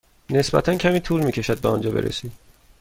نسبتا 0.29 0.75
کمی 0.75 0.99
طول 0.99 1.23
می 1.25 1.31
کشد 1.31 1.61
به 1.61 1.69
آنجا 1.69 1.91
برسید. 1.91 2.31